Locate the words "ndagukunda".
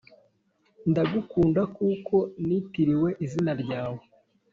0.89-1.61